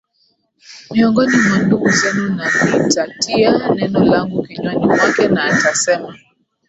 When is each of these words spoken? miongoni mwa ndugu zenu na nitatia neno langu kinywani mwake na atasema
miongoni 0.91 1.37
mwa 1.47 1.57
ndugu 1.59 1.89
zenu 1.89 2.35
na 2.35 2.45
nitatia 2.87 3.73
neno 3.75 4.03
langu 4.05 4.43
kinywani 4.43 4.85
mwake 4.85 5.27
na 5.27 5.43
atasema 5.43 6.17